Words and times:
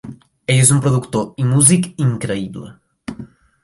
Ell 0.53 0.61
és 0.61 0.71
un 0.75 0.81
productor 0.85 1.29
i 1.43 1.47
músic 1.53 1.87
increïble. 2.09 2.77